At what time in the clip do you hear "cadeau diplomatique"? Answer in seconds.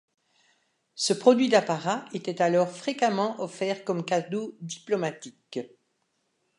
4.03-5.59